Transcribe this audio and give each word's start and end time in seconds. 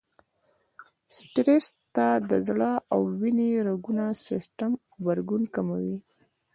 سټرس 1.17 1.65
ته 1.95 2.07
د 2.29 2.31
زړه 2.47 2.71
او 2.93 2.99
وينې 3.19 3.49
رګونو 3.67 4.05
سيستم 4.25 4.71
غبرګون 4.93 5.43
کموي. 5.55 5.97